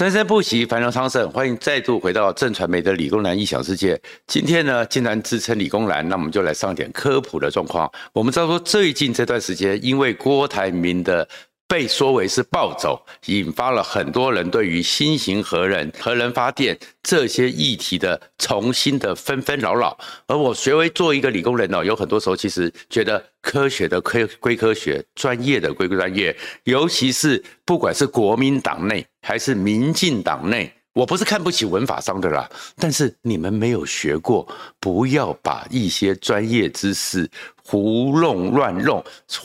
[0.00, 1.30] 生生不息，繁荣昌盛。
[1.30, 4.00] 欢迎再度回到正传媒的理工男异想世界。
[4.26, 7.92] 今天呢，竟然自称理工男，那我们就来上点科普的状况。
[8.14, 11.28] 我们知道说，最近这段时间，因为郭台铭的
[11.70, 19.96] 被说为是暴走，引发了很多人对于新型核能、核能发电这些议题的重新的纷纷扰扰。
[20.26, 30.72] 而我学为做一个理工人哦，有很多时候其实觉得科学的科归科学，专业的归专业，尤其是不管是国民党内还是民进党内。
[30.92, 34.46] 我不是看不起文法商的啦，但是你们没有学过，
[34.80, 37.30] 不要把一些专业知识
[37.62, 39.02] 胡弄乱弄、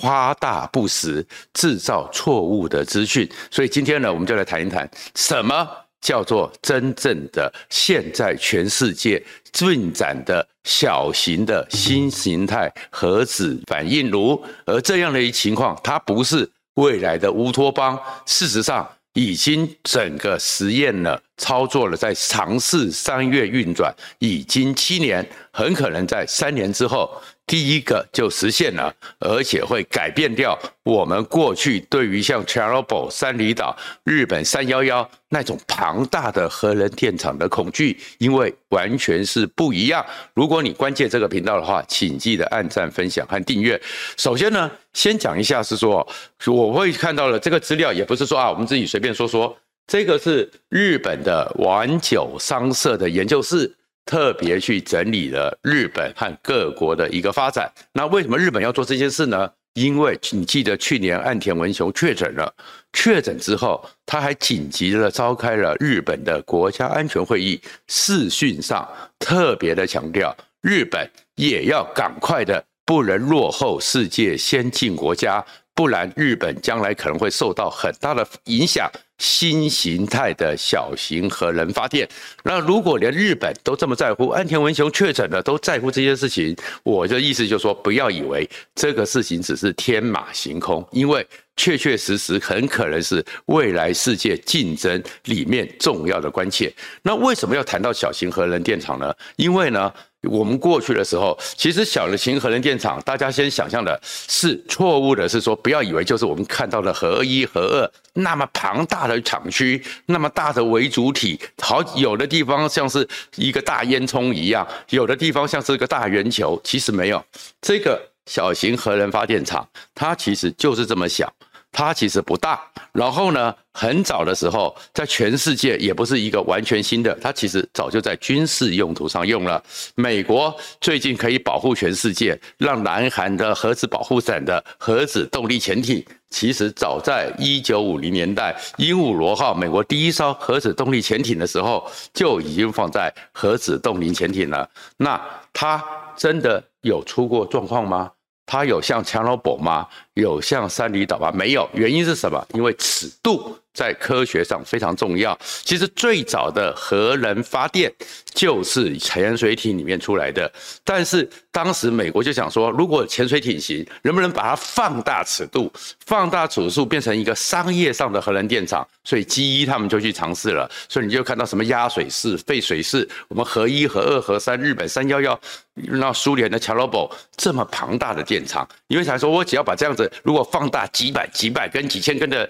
[0.00, 3.28] 夸大不实，制造错误的资讯。
[3.50, 5.68] 所以今天呢，我们就来谈一谈什么
[6.00, 9.22] 叫做真正的现在全世界
[9.52, 18.88] 进展的小型的新形态核子反应炉，而这样的一情况，它不是未来的乌托邦，事实上。
[19.16, 27.10] 已经整个实验了，操作了，在尝试三月运转，已经七年，很可能在三年之后，
[27.46, 40.04] 第一个就实现了，而且会改变掉我们过去对于像 Chernobyl 三里岛、日本三幺幺那种庞大的核能电厂的恐惧，因为完全是不一样。
[40.34, 43.80] 如果你关注这个频道的话，请记得按赞、分享和订阅。
[44.16, 46.04] 首先呢，先讲一下是说，
[46.46, 53.72] 我会看到了这个资料，也不是说啊，我们自己随便说说，这个是日本的丸九商社的研究室。
[54.06, 57.70] 特别去整理了日本和各国的一个发展。
[57.92, 59.50] 那为什么日本要做这件事呢？
[59.74, 62.50] 因为你记得去年岸田文雄确诊了，
[62.94, 75.44] 确诊之后，他还紧急的召开了日本的国家安全会议，视讯上特别的强调，日本也要赶快的，不能落后世界先进国家，
[75.76, 78.90] 不然日本将来可能会受到很大的影响。
[79.18, 82.06] 新形态的小型核能发电，
[82.44, 91.26] 那如果连日本都这么在乎，安田文雄确诊了都在乎这件事情，我的意思就是说，不要以为这个事情只是天马行空，因为
[91.56, 96.70] 确确实实很可能是未来世界竞争里面重要的关切。
[97.00, 99.10] 那为什么要谈到小型核能电厂呢？
[99.36, 99.90] 因为呢，
[100.26, 113.06] 我们过去的时候，其实小的型核能电厂，大家先想象的是错误的，是说不要以为就是我们看到的核一、核二那么庞大的厂区，那么大的为主体，好，有的地方像是
[113.36, 117.24] 一个大烟囱一样，有的地方像是一个大圆球，其实没有。
[117.60, 121.32] 这个小型核能发电厂，它其实就是这么小。
[121.76, 122.58] 它其实不大，
[122.90, 129.62] 然后呢，很早的时候，在全世界也不是一个完全新的，它其实早就在军事用途上用了。
[129.94, 144.66] 美国最近可以保护全世界，让南韩的核子保护伞的核子动力潜艇，其实早在一九五零年代，鹦鹉螺号美国第一艘核子动力潜艇的时候，就已经放在核子动力潜艇了。
[144.96, 145.20] 那
[145.52, 145.84] 它
[146.16, 148.10] 真的有出过状况吗？
[148.46, 149.86] 它有像 Chernobyl 吗？
[150.16, 151.30] 有像三里岛吗？
[151.32, 151.68] 没有。
[151.72, 152.44] 原因是什么？
[152.52, 153.56] 因为尺度。
[153.76, 155.38] 在科学上非常重要。
[155.42, 157.92] 其实最早的核能发电
[158.32, 160.50] 就是潜水艇里面出来的。
[160.82, 165.70] 但是当时美国就想说，如果潜水艇行，能不能把它放大尺度，
[166.06, 168.88] 放大尺度变成一个商业上的核能电厂？
[169.04, 170.66] 所以 G 一他们就去尝试了。
[170.88, 175.38] 所以你就看到什么压水式、废水式，我们核一、核二、核三，日本三幺幺，
[175.74, 182.48] 那苏联的 c h e r n o b l 这么庞大的电厂，因为想说，我只要把这样子，如果放大几百、几百根、几千根的。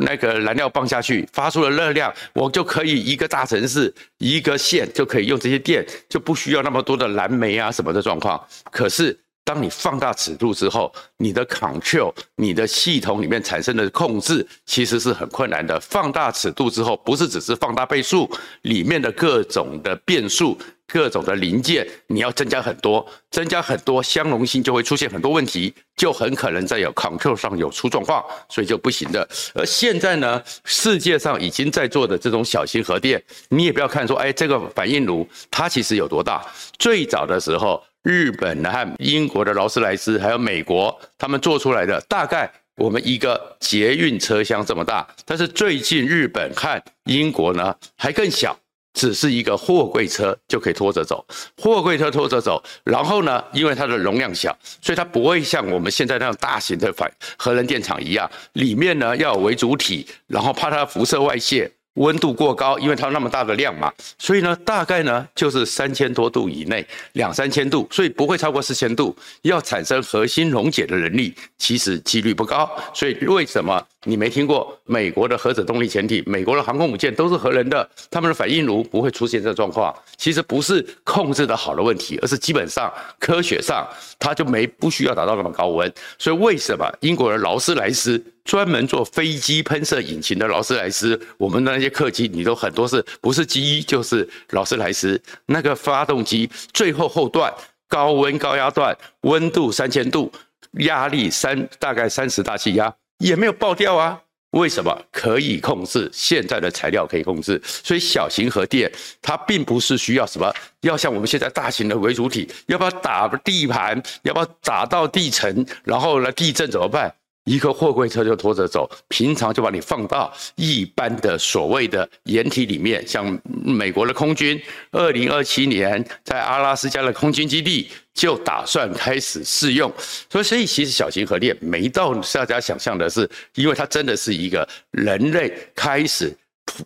[0.00, 8.44] 那个燃料棒下去，发出了热量，我就可以一个大城市一个县就可以用这些电，就不需要那么多的燃煤啊什么的状况。
[8.72, 9.16] 可是
[9.48, 15.80] 当你放大尺度之后，你的 control，你的系统里面产生的控制其实是很困难的。
[15.80, 20.58] 放大尺度之后，不是只是放大倍数，里面的各种的变数。
[20.90, 29.28] 各种的零件你要增加很多，增加很多，相容性就会出现很多问题，就很可能在有 control 上有出状况，所以就不行的。
[29.54, 36.42] 而现在呢，世界上已经在做的这种小型核电，你也不要看说，哎，这个反应炉它其实有多大？
[36.78, 48.58] 最早的时候，日本和英国的劳斯莱斯，还有美国，他们做出来的大概我们一个捷运车厢这么大，但是最近日本和英国呢还更小。
[48.94, 51.24] 只是一个货柜车就可以拖着走，
[51.56, 61.70] 货柜车拖着走，然后呢，因为它的容量小，所以它不会像我们现在那样大型的反核能电厂一样，里面呢要有为主体，然后怕它辐射外泄。
[61.98, 69.14] 温度过高，因为它那么大的量嘛，所以呢，大概呢就是三千多度以内，两三千度，所以不会超过四千度。
[69.42, 72.70] 要产生核心溶解的能力，其实几率不高。
[72.94, 79.94] 所以为什么你没听过美国的核子动力潜艇、美国的航空母舰都是核能的，他们的反应炉不会出现这状况？
[80.16, 83.86] 其实不是控制的好的问题，而是基本上科学上
[84.18, 85.92] 它就没不需要达到那么高温。
[86.18, 88.22] 所以为什么英国人劳斯莱斯？
[88.48, 97.52] 专门做飞机喷射引擎的劳斯莱斯，我们的那些客机，你都很多是不是 G1 就是劳斯莱斯那个发动机最后后段
[97.88, 100.32] 高温高压段，温度三千度，
[100.78, 104.18] 压力三大概三十大气压也没有爆掉啊？
[104.52, 106.08] 为什么可以控制？
[106.10, 108.90] 现在的材料可以控制，所以小型核电
[109.20, 117.14] 它并不是需要什么，要像我们现在大型的为主体，要不要打地盘，要不要打到地层，然后呢地震怎么办？
[117.48, 124.60] 一个货柜车就拖着走，平常就把你放到一般的所谓的掩体里面，像美国的空军，
[124.90, 129.90] 二零二七年在阿拉斯加的空军基地就打算开始试用，
[130.30, 136.36] 所以所以其实小型核电没到大家想象的是，因为它真的是一个人类开始。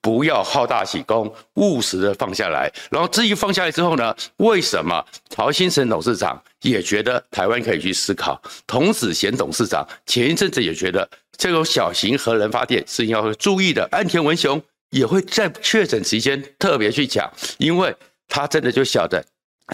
[0.00, 2.70] 不要好大喜功，务实的放下来。
[2.90, 8.40] 然后至于放下来之后呢，为什么曹兴诚董事长也觉得台湾可以去思考？
[8.66, 13.86] 童子贤董事长前一阵子也觉得这种小型核能发电是要注意的。
[13.92, 17.94] 岸田文雄也会在确诊期间特别去讲，因为
[18.28, 19.24] 他真的就晓得。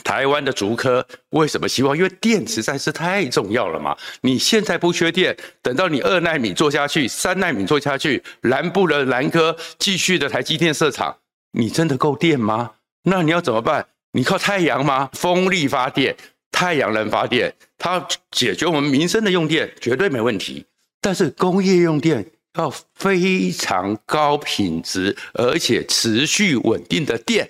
[0.05, 1.95] 台湾的竹科为什么希望？
[1.97, 3.97] 因为电实在是太重要了嘛！
[4.23, 11.15] 你现在不缺电，等到你二奈米做下去，三奈米做下去，南部的南科继续的台积电设厂，
[11.53, 12.71] 你真的够电吗？
[13.05, 13.87] 那你要怎么办？
[14.13, 15.11] 你靠太阳吗？
[15.13, 16.17] 风力发电、
[16.51, 20.65] 太阳能发电，它解决我们民生的用电绝对没问题。
[21.01, 22.25] 但是工业用电
[22.57, 27.49] 要非常高品质而且持续稳定的电。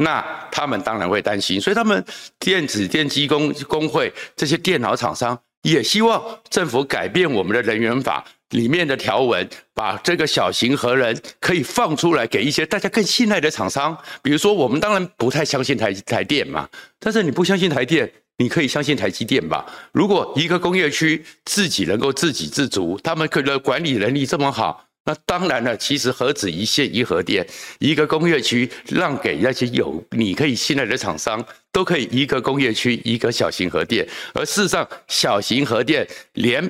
[0.00, 2.04] 那他们当然会担心，所以他们
[2.38, 13.96] 电子电机工工会这些电脑厂商也希望政府改变我们的人员法里面的条文，把这个小型核能可以放出来给一些大家更信赖的厂商。
[14.22, 16.68] 比如说，我们当然不太相信台台电嘛，
[17.00, 19.66] 但是你不相信台电，你可以相信台积电吧？
[19.92, 24.87] 如果一个工业区自己能够自给自足，他们可能管理能力这么好。
[25.08, 27.46] 那当然了，其实核子一线一核电，
[27.78, 34.06] 一个工业区让给那些有你可以信赖的厂商，都可以一个工业区一个小型核电。
[34.34, 36.62] 而事实上，小型核电连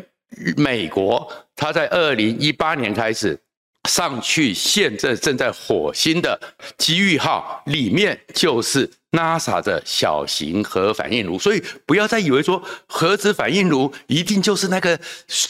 [0.56, 3.36] 美国，它在二零一八年开始
[3.88, 6.40] 上去，现在正在火星的
[6.76, 11.36] 机遇号里面就是 NASA 的小型核反应炉。
[11.36, 14.96] 所以不要再以为说核子反应炉一定就是那个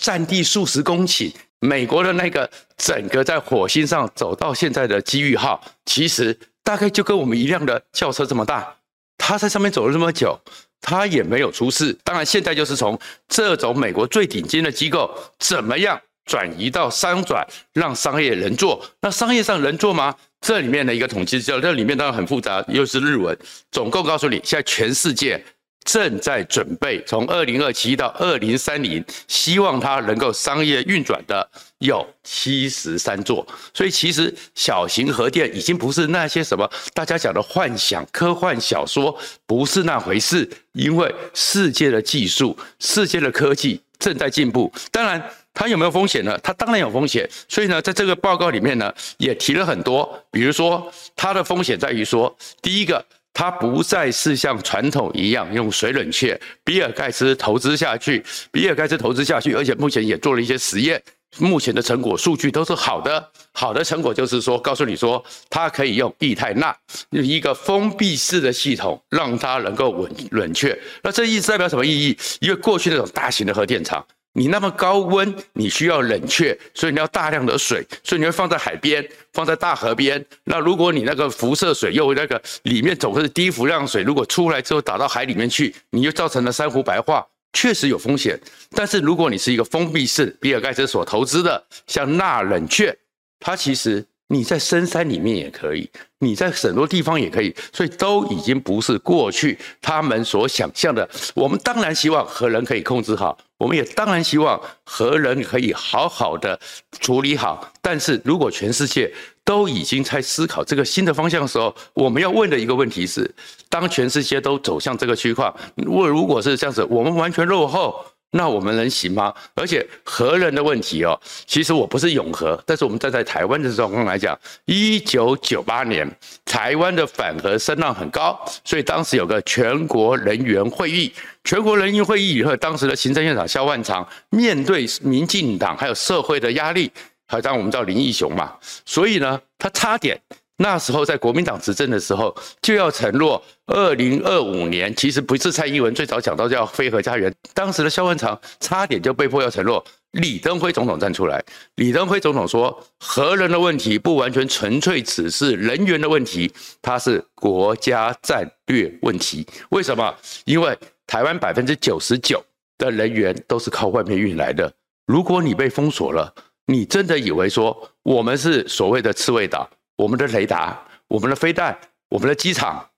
[0.01, 1.31] 占地数十公顷。
[1.61, 8.77] 美国的那个整个在火星上走到现在的机遇号，其实大概就跟我们一辆的轿车这么大，
[9.17, 10.39] 它在上面走了这么久，
[10.81, 11.97] 它也没有出事。
[12.05, 18.85] 当然，现在就是从这种美国最顶尖的机构，怎么样转移到商转，让商业人做。
[19.01, 20.15] 那商业上人做吗？
[20.41, 23.37] 这里面的一个统计资料，这里面当然很复杂，又是日文。
[23.73, 25.45] 总共告诉你，现在全世界。
[25.89, 31.49] 正在准备从二零二七到二零三零，希望它能够商业运转的
[31.79, 40.47] 有七十三座，所以其实小型核电已经不是那些什么大家讲的幻想、科幻小说，不是那回事。
[40.73, 44.71] 因为世界的技术、世界的科技正在进步。
[44.93, 45.21] 当然，
[45.55, 46.39] 它有没有风险呢？
[46.43, 47.27] 它当然有风险。
[47.49, 53.03] 所以呢，在这个报告里面呢，也提了很多，比如说它的风险在于说，第一个。
[53.39, 61.01] 它不再是像传统一样用水冷却，比尔盖茨投资下去，比尔盖茨投资下去，而且目前也做了一些实验，
[61.39, 63.31] 目前的成果数据都是好的。
[63.53, 66.77] 好的成果就是说，告诉你说，它可以用液态钠，
[67.11, 70.77] 用一个封闭式的系统，让它能够稳冷却。
[71.05, 72.19] 那这意思代表什么意义？
[72.41, 74.05] 因为过去那种大型的核电厂。
[74.33, 80.25] 你那么高温，你需要冷却，所以你要大量的水，所以你会放在海边，放在大河边。
[80.45, 88.39] 那如果你那个辐射水又那个里面总是低氟量水，如果出来之后打到海里面去，你就造成了珊瑚白化，确实有风险。
[88.71, 92.97] 但是如果你是一个封闭式，比尔盖茨所投资的，像钠冷却，
[93.41, 94.07] 它其实。
[94.29, 101.09] 你在深山里面也可以，你在很多地方也可以，所以都已经不是过去他们所想象的。
[101.35, 106.59] 我们当然希望核能可以控制好，我们也当然希望核能可以好好的
[107.01, 107.73] 处理好。
[107.81, 109.11] 但是如果全世界
[109.45, 113.35] 都已经在思考这个新的方向的时候，我们要问的一个问题是：
[113.71, 119.35] 当全世界都走向这个区块，如果如果是这样子，我们完全落后，那我们能行吗？
[119.55, 126.07] 而且核能的问题哦，其实我不是永核，但是我们站在台湾的状况来讲，一九九八年
[126.45, 131.11] 台湾的反核声浪很高，所以当时有个全国人员会议，
[131.43, 136.93] 全国人员会议以后，当时的行政院长萧万长面对民进党还有社会的压力，
[137.27, 138.55] 还有当我们叫林义雄嘛，
[138.85, 140.21] 所以呢，他差点。
[140.61, 149.83] 那时候在国民党执政的时候，就要承诺二零二五年，其实不是蔡英文最早讲到叫非核家园，当时的萧万长差点就被迫要承诺。
[150.13, 151.41] 李登辉总统站出来，
[151.77, 156.51] 李登辉总统说，核能的问题不完全纯粹只是能源的问题，
[156.83, 159.47] 它是国家战略问题。
[159.69, 160.13] 为什么？
[160.45, 162.43] 因为台湾百分之九十九
[162.79, 164.73] 的人员都是靠外面运来的，
[165.07, 166.35] 如果你被封锁了，
[166.67, 169.69] 你真的以为说我们是所谓的刺猬岛？
[169.99, 171.77] 我们的雷达、我们的飞弹、
[172.09, 172.89] 我们的机场，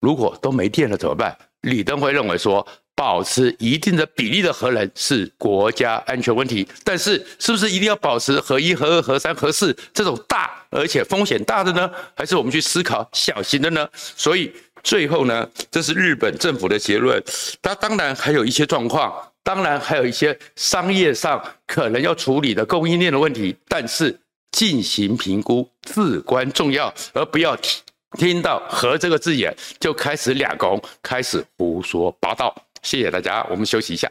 [0.00, 1.36] 如果都没电了怎么办？
[1.60, 11.90] 李登辉认为说，保持一定的比例的核能是国家安全问题，但是是不是一定要保持核一、核二、核三、核四这种大而且风险大的呢？
[12.16, 13.86] 还是我们去思考小型的呢？
[13.92, 14.50] 所以
[14.82, 17.22] 最后呢，这是日本政府的结论。
[17.60, 24.18] 它当然还有一些状况，当然还有一些商业上可能要处理的供应链的问题，但是。
[24.52, 27.82] 进行评估至关重要，而不要听
[28.18, 32.54] 听到“和”这个字眼就开始两公，开始胡说八道。
[32.82, 34.10] 谢谢大家，我们休息一下。